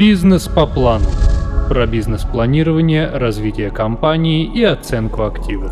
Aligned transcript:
Бизнес 0.00 0.48
по 0.48 0.66
плану. 0.66 1.04
Про 1.68 1.86
бизнес-планирование, 1.86 3.06
развитие 3.06 3.70
компании 3.70 4.50
и 4.50 4.62
оценку 4.64 5.24
активов. 5.24 5.70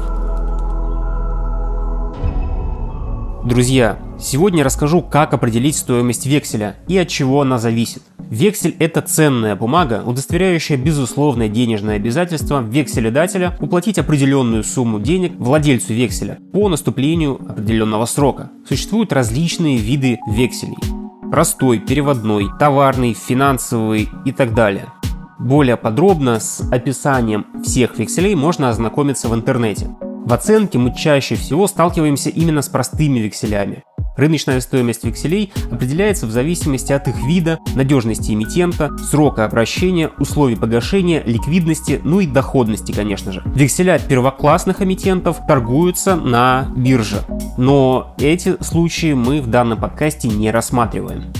Друзья, 3.46 3.98
сегодня 4.20 4.62
расскажу, 4.62 5.00
как 5.00 5.32
определить 5.32 5.76
стоимость 5.76 6.26
векселя 6.26 6.76
и 6.88 6.98
от 6.98 7.08
чего 7.08 7.40
она 7.40 7.56
зависит. 7.56 8.02
Вексель– 8.18 8.76
это 8.78 9.00
ценная 9.00 9.56
бумага, 9.56 10.02
удостоверяющая 10.04 10.76
безусловное 10.76 11.48
денежное 11.48 11.96
обязательство 11.96 12.60
векселедателя 12.60 13.56
уплатить 13.60 13.98
определенную 13.98 14.62
сумму 14.62 15.00
денег 15.00 15.32
владельцу 15.38 15.94
векселя 15.94 16.36
по 16.52 16.68
наступлению 16.68 17.40
определенного 17.48 18.04
срока. 18.04 18.50
Существуют 18.68 19.14
различные 19.14 19.78
виды 19.78 20.18
векселей. 20.30 20.97
Простой, 21.30 21.78
переводной, 21.78 22.48
товарный, 22.58 23.12
финансовый 23.12 24.08
и 24.24 24.32
так 24.32 24.54
далее. 24.54 24.86
Более 25.38 25.76
подробно 25.76 26.40
с 26.40 26.60
описанием 26.72 27.46
всех 27.62 27.98
векселей 27.98 28.34
можно 28.34 28.70
ознакомиться 28.70 29.28
в 29.28 29.34
интернете. 29.34 29.94
В 30.00 30.32
оценке 30.32 30.78
мы 30.78 30.94
чаще 30.94 31.36
всего 31.36 31.66
сталкиваемся 31.66 32.30
именно 32.30 32.62
с 32.62 32.68
простыми 32.68 33.18
векселями. 33.18 33.84
Рыночная 34.18 34.60
стоимость 34.60 35.04
векселей 35.04 35.52
определяется 35.70 36.26
в 36.26 36.32
зависимости 36.32 36.92
от 36.92 37.06
их 37.06 37.14
вида, 37.24 37.60
надежности 37.76 38.32
эмитента, 38.32 38.90
срока 38.98 39.44
обращения, 39.44 40.10
условий 40.18 40.56
погашения, 40.56 41.22
ликвидности, 41.24 42.00
ну 42.02 42.18
и 42.18 42.26
доходности, 42.26 42.90
конечно 42.90 43.30
же. 43.30 43.44
Векселя 43.54 44.00
первоклассных 44.00 44.82
эмитентов 44.82 45.38
торгуются 45.46 46.16
на 46.16 46.66
бирже, 46.76 47.22
но 47.56 48.16
эти 48.18 48.60
случаи 48.60 49.12
мы 49.12 49.40
в 49.40 49.46
данном 49.46 49.80
подкасте 49.80 50.26
не 50.26 50.50
рассматриваем. 50.50 51.32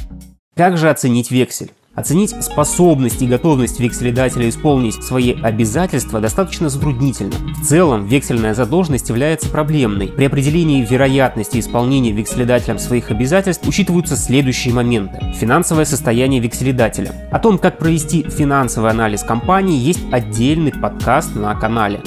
Как 0.54 0.78
же 0.78 0.88
оценить 0.88 1.32
вексель? 1.32 1.72
Оценить 1.98 2.30
способность 2.44 3.22
и 3.22 3.26
готовность 3.26 3.80
векселедателя 3.80 4.48
исполнить 4.48 5.02
свои 5.02 5.34
обязательства 5.34 6.20
достаточно 6.20 6.68
затруднительно. 6.68 7.32
В 7.60 7.66
целом, 7.66 8.06
вексельная 8.06 8.54
задолженность 8.54 9.08
является 9.08 9.48
проблемной. 9.48 10.06
При 10.06 10.26
определении 10.26 10.86
вероятности 10.86 11.58
исполнения 11.58 12.12
векселедателем 12.12 12.78
своих 12.78 13.10
обязательств 13.10 13.66
учитываются 13.66 14.14
следующие 14.14 14.72
моменты. 14.72 15.18
Финансовое 15.34 15.86
состояние 15.86 16.40
векселедателя. 16.40 17.12
О 17.32 17.40
том, 17.40 17.58
как 17.58 17.78
провести 17.78 18.22
финансовый 18.22 18.92
анализ 18.92 19.24
компании, 19.24 19.76
есть 19.76 20.00
отдельный 20.12 20.70
подкаст 20.70 21.34
на 21.34 21.52
канале. 21.56 22.00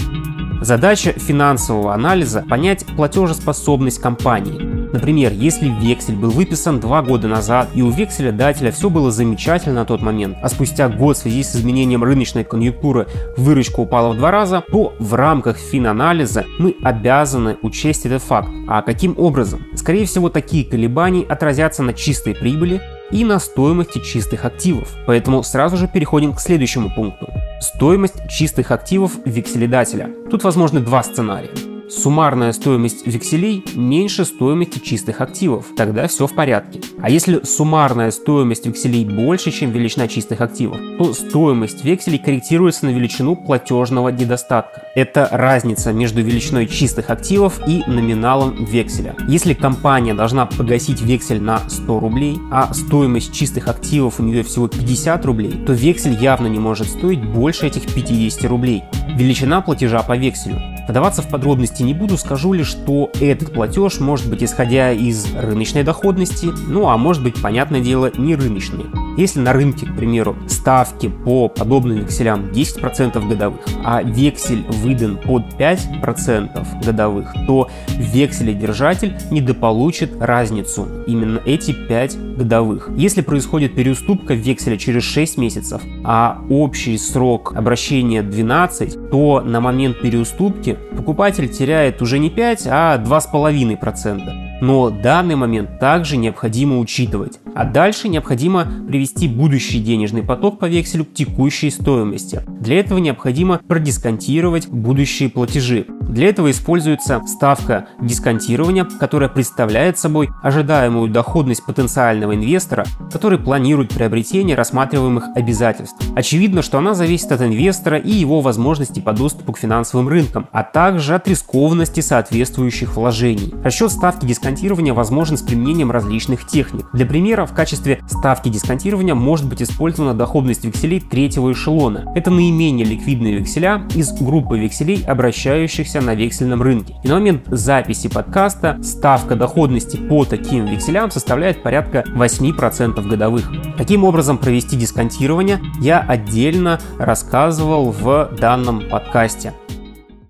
Задача 0.61 1.11
финансового 1.11 1.93
анализа– 1.93 2.45
понять 2.49 2.85
платежеспособность 2.95 3.99
компании. 3.99 4.70
Например, 4.93 5.31
если 5.31 5.69
вексель 5.69 6.15
был 6.15 6.31
выписан 6.31 6.79
два 6.79 7.01
года 7.01 7.27
назад 7.27 7.69
и 7.73 7.81
у 7.81 7.89
векселя-дателя 7.89 8.71
все 8.71 8.89
было 8.89 9.11
замечательно 9.11 9.75
на 9.75 9.85
тот 9.85 10.01
момент, 10.01 10.37
а 10.41 10.49
спустя 10.49 10.89
год 10.89 11.17
в 11.17 11.21
связи 11.21 11.43
с 11.43 11.55
изменением 11.55 12.03
рыночной 12.03 12.43
конъюнктуры 12.43 13.07
выручка 13.37 13.79
упала 13.79 14.13
в 14.13 14.17
два 14.17 14.31
раза, 14.31 14.63
то 14.71 14.93
в 14.99 15.13
рамках 15.13 15.57
финанализа 15.57 16.45
мы 16.59 16.75
обязаны 16.83 17.57
учесть 17.61 18.05
этот 18.05 18.21
факт. 18.21 18.49
А 18.67 18.81
каким 18.81 19.15
образом? 19.17 19.65
Скорее 19.75 20.05
всего, 20.05 20.29
такие 20.29 20.65
колебания 20.65 21.23
отразятся 21.23 21.83
на 21.83 21.93
чистой 21.93 22.35
прибыли 22.35 22.81
и 23.11 23.25
на 23.25 23.39
стоимости 23.39 23.99
чистых 23.99 24.45
активов. 24.45 24.89
Поэтому 25.05 25.43
сразу 25.43 25.77
же 25.77 25.87
переходим 25.87 26.33
к 26.33 26.39
следующему 26.39 26.89
пункту. 26.93 27.27
Стоимость 27.59 28.27
чистых 28.29 28.71
активов 28.71 29.13
векселедателя. 29.25 30.09
Тут 30.29 30.43
возможны 30.43 30.79
два 30.79 31.03
сценария. 31.03 31.70
Суммарная 31.91 32.53
стоимость 32.53 33.05
векселей 33.05 33.65
меньше 33.75 34.23
стоимости 34.23 34.79
чистых 34.79 35.19
активов, 35.19 35.65
тогда 35.75 36.07
все 36.07 36.25
в 36.25 36.33
порядке. 36.33 36.79
А 37.01 37.09
если 37.09 37.41
суммарная 37.43 38.11
стоимость 38.11 38.65
векселей 38.65 39.03
больше, 39.03 39.51
чем 39.51 39.71
величина 39.71 40.07
чистых 40.07 40.39
активов, 40.39 40.79
то 40.97 41.13
стоимость 41.13 41.83
векселей 41.83 42.17
корректируется 42.17 42.85
на 42.85 42.91
величину 42.91 43.35
платежного 43.35 44.07
недостатка. 44.07 44.83
Это 44.95 45.27
разница 45.33 45.91
между 45.91 46.21
величиной 46.21 46.65
чистых 46.67 47.09
активов 47.09 47.59
и 47.67 47.83
номиналом 47.85 48.63
векселя. 48.63 49.13
Если 49.27 49.53
компания 49.53 50.13
должна 50.13 50.45
погасить 50.45 51.01
вексель 51.01 51.41
на 51.41 51.59
100 51.67 51.99
рублей, 51.99 52.37
а 52.53 52.73
стоимость 52.73 53.33
чистых 53.33 53.67
активов 53.67 54.21
у 54.21 54.23
нее 54.23 54.43
всего 54.43 54.69
50 54.69 55.25
рублей, 55.25 55.51
то 55.67 55.73
вексель 55.73 56.15
явно 56.15 56.47
не 56.47 56.59
может 56.59 56.87
стоить 56.87 57.21
больше 57.21 57.67
этих 57.67 57.93
50 57.93 58.45
рублей. 58.45 58.83
Величина 59.17 59.59
платежа 59.59 60.01
по 60.03 60.15
векселю. 60.15 60.70
Вдаваться 60.87 61.21
в 61.21 61.29
подробности 61.29 61.83
не 61.83 61.93
буду, 61.93 62.17
скажу 62.17 62.53
лишь, 62.53 62.67
что 62.67 63.11
этот 63.19 63.53
платеж 63.53 63.99
может 63.99 64.29
быть 64.29 64.43
исходя 64.43 64.91
из 64.91 65.33
рыночной 65.33 65.83
доходности, 65.83 66.49
ну 66.67 66.89
а 66.89 66.97
может 66.97 67.23
быть, 67.23 67.41
понятное 67.41 67.81
дело, 67.81 68.11
не 68.17 68.35
рыночный. 68.35 68.85
Если 69.17 69.39
на 69.39 69.53
рынке, 69.53 69.85
к 69.85 69.95
примеру, 69.95 70.35
ставки 70.47 71.09
по 71.09 71.49
подобным 71.49 71.99
векселям 71.99 72.49
10% 72.51 73.27
годовых, 73.27 73.61
а 73.83 74.01
вексель 74.01 74.63
выдан 74.67 75.17
под 75.17 75.43
5% 75.59 76.85
годовых, 76.85 77.33
то 77.45 77.69
векселедержатель 77.97 79.17
недополучит 79.29 80.21
разницу, 80.21 80.87
именно 81.07 81.41
эти 81.45 81.71
5 81.71 82.37
годовых. 82.37 82.89
Если 82.95 83.21
происходит 83.21 83.75
переуступка 83.75 84.33
векселя 84.33 84.77
через 84.77 85.03
6 85.03 85.37
месяцев, 85.37 85.81
а 86.03 86.41
общий 86.49 86.97
срок 86.97 87.53
обращения 87.55 88.23
12, 88.23 89.11
то 89.11 89.41
на 89.41 89.59
момент 89.59 90.01
переуступки 90.01 90.70
покупатель 90.95 91.49
теряет 91.49 92.01
уже 92.01 92.19
не 92.19 92.29
5, 92.29 92.67
а 92.67 92.97
2,5% 92.97 94.50
но 94.61 94.89
данный 94.89 95.35
момент 95.35 95.79
также 95.79 96.15
необходимо 96.15 96.79
учитывать. 96.79 97.39
А 97.53 97.65
дальше 97.65 98.07
необходимо 98.07 98.65
привести 98.87 99.27
будущий 99.27 99.79
денежный 99.79 100.23
поток 100.23 100.59
по 100.59 100.65
векселю 100.65 101.03
к 101.03 101.13
текущей 101.13 101.69
стоимости. 101.69 102.43
Для 102.47 102.79
этого 102.79 102.99
необходимо 102.99 103.59
продисконтировать 103.67 104.67
будущие 104.69 105.29
платежи. 105.29 105.85
Для 106.01 106.29
этого 106.29 106.51
используется 106.51 107.21
ставка 107.25 107.87
дисконтирования, 108.01 108.85
которая 108.85 109.29
представляет 109.29 109.97
собой 109.97 110.29
ожидаемую 110.43 111.09
доходность 111.09 111.65
потенциального 111.65 112.35
инвестора, 112.35 112.85
который 113.11 113.39
планирует 113.39 113.89
приобретение 113.89 114.55
рассматриваемых 114.55 115.25
обязательств. 115.35 115.97
Очевидно, 116.15 116.61
что 116.61 116.77
она 116.77 116.93
зависит 116.93 117.31
от 117.31 117.41
инвестора 117.41 117.97
и 117.97 118.11
его 118.11 118.41
возможностей 118.41 119.01
по 119.01 119.13
доступу 119.13 119.53
к 119.53 119.57
финансовым 119.57 120.07
рынкам, 120.07 120.47
а 120.51 120.63
также 120.63 121.15
от 121.15 121.27
рискованности 121.27 122.01
соответствующих 122.01 122.95
вложений. 122.95 123.53
Расчет 123.63 123.91
ставки 123.91 124.25
дисконтирования 124.51 124.93
возможен 124.93 125.37
с 125.37 125.41
применением 125.41 125.91
различных 125.91 126.45
техник. 126.45 126.85
Для 126.91 127.05
примера, 127.05 127.45
в 127.45 127.53
качестве 127.53 128.01
ставки 128.07 128.49
дисконтирования 128.49 129.15
может 129.15 129.47
быть 129.47 129.61
использована 129.61 130.13
доходность 130.13 130.65
векселей 130.65 130.99
третьего 130.99 131.53
эшелона. 131.53 132.11
Это 132.15 132.31
наименее 132.31 132.85
ликвидные 132.85 133.37
векселя 133.37 133.87
из 133.95 134.11
группы 134.11 134.59
векселей, 134.59 135.03
обращающихся 135.05 136.01
на 136.01 136.15
вексельном 136.15 136.61
рынке. 136.61 136.95
И 137.03 137.07
на 137.07 137.15
момент 137.15 137.43
записи 137.47 138.09
подкаста 138.09 138.77
ставка 138.83 139.35
доходности 139.35 139.95
по 139.95 140.25
таким 140.25 140.65
векселям 140.65 141.09
составляет 141.11 141.63
порядка 141.63 142.03
8% 142.07 143.07
годовых. 143.07 143.49
Каким 143.77 144.03
образом 144.03 144.37
провести 144.37 144.75
дисконтирование, 144.75 145.61
я 145.79 146.01
отдельно 146.01 146.79
рассказывал 146.99 147.91
в 147.91 148.31
данном 148.37 148.89
подкасте. 148.89 149.53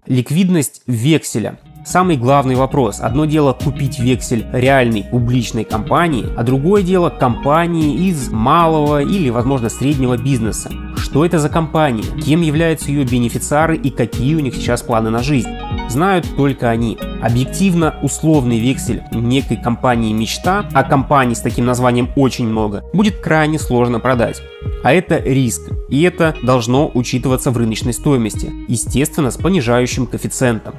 Ликвидность 0.05 0.83
векселя. 0.85 1.57
Самый 1.83 2.15
главный 2.15 2.55
вопрос. 2.55 2.99
Одно 2.99 3.25
дело 3.25 3.53
купить 3.53 3.99
вексель 3.99 4.45
реальной 4.53 5.03
публичной 5.03 5.63
компании, 5.63 6.27
а 6.37 6.43
другое 6.43 6.83
дело 6.83 7.09
компании 7.09 8.07
из 8.07 8.29
малого 8.29 9.01
или, 9.01 9.29
возможно, 9.29 9.67
среднего 9.67 10.15
бизнеса. 10.15 10.69
Что 10.95 11.25
это 11.25 11.39
за 11.39 11.49
компания, 11.49 12.03
кем 12.23 12.41
являются 12.41 12.89
ее 12.89 13.03
бенефициары 13.03 13.75
и 13.77 13.89
какие 13.89 14.35
у 14.35 14.39
них 14.39 14.55
сейчас 14.55 14.83
планы 14.83 15.09
на 15.09 15.23
жизнь. 15.23 15.49
Знают 15.89 16.27
только 16.37 16.69
они. 16.69 16.99
Объективно, 17.21 17.95
условный 18.03 18.59
вексель 18.59 19.01
некой 19.11 19.57
компании 19.57 20.13
мечта, 20.13 20.69
а 20.73 20.83
компаний 20.83 21.33
с 21.33 21.41
таким 21.41 21.65
названием 21.65 22.09
очень 22.15 22.47
много, 22.47 22.83
будет 22.93 23.19
крайне 23.19 23.57
сложно 23.57 23.99
продать. 23.99 24.41
А 24.83 24.93
это 24.93 25.17
риск, 25.17 25.71
и 25.89 26.03
это 26.03 26.35
должно 26.43 26.89
учитываться 26.93 27.49
в 27.49 27.57
рыночной 27.57 27.93
стоимости, 27.93 28.51
естественно 28.67 29.31
с 29.31 29.37
понижающим 29.37 30.05
коэффициентом. 30.05 30.75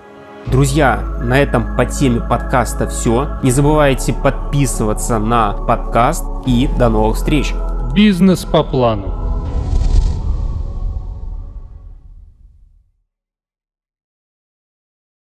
Друзья, 0.47 1.03
на 1.23 1.39
этом 1.39 1.77
по 1.77 1.87
теме 1.87 2.21
подкаста 2.21 2.89
все. 2.89 3.39
Не 3.43 3.51
забывайте 3.51 4.13
подписываться 4.13 5.19
на 5.19 5.53
подкаст 5.53 6.25
и 6.47 6.69
до 6.79 6.89
новых 6.89 7.17
встреч. 7.17 7.55
Бизнес 7.95 8.45
по 8.45 8.63
плану. 8.63 9.22